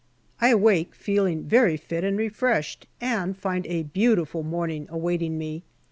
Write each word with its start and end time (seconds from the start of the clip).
I 0.41 0.47
awake 0.49 0.95
feeling 0.95 1.43
very 1.43 1.77
fit 1.77 2.03
and 2.03 2.17
refreshed, 2.17 2.87
and 2.99 3.37
find 3.37 3.67
a 3.67 3.83
beauti 3.83 4.25
ful 4.27 4.41
morning 4.41 4.87
awaiting 4.89 5.37
me. 5.37 5.61